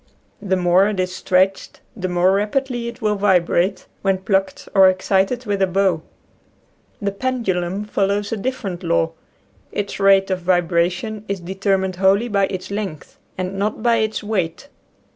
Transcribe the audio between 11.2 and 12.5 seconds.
is de termined wholly by